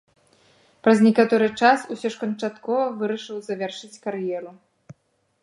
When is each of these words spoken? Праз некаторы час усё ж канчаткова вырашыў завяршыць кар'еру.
Праз 0.87 0.97
некаторы 1.07 1.49
час 1.61 1.79
усё 1.97 2.07
ж 2.15 2.23
канчаткова 2.23 2.83
вырашыў 3.03 3.37
завяршыць 3.51 3.95
кар'еру. 4.09 4.51